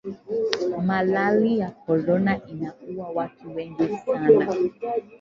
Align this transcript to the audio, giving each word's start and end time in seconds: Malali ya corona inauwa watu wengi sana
Malali 0.85 1.59
ya 1.59 1.71
corona 1.71 2.45
inauwa 2.47 3.09
watu 3.09 3.55
wengi 3.55 3.97
sana 4.05 4.53